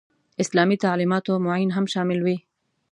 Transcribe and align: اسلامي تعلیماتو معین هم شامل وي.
اسلامي 0.43 0.75
تعلیماتو 0.85 1.33
معین 1.45 1.69
هم 1.75 1.85
شامل 1.93 2.19
وي. 2.25 2.37